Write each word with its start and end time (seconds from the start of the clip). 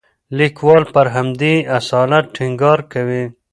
لیکوال 0.37 0.83
پر 0.93 1.05
همدې 1.15 1.55
اصالت 1.77 2.25
ټینګار 2.35 2.79
کوي. 2.93 3.23